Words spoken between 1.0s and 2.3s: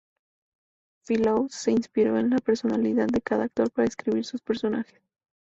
Fellows se inspiró